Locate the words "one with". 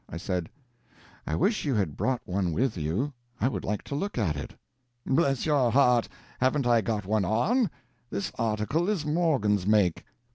2.25-2.75